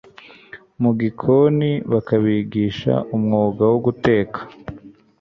[0.81, 4.39] mu gikoni, bakabigisha umwuga wo guteka.